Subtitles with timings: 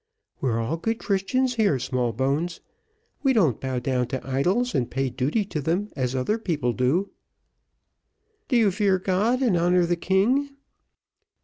[0.39, 2.59] "We're all good Christians here, Smallbones;
[3.21, 7.11] we don't bow down to idols and pay duty to them as other people do."
[8.47, 10.55] "Do you fear God, and honour the king?"